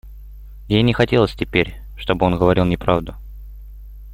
[0.67, 3.13] Ей не хотелось теперь, чтобы он говорил неправду.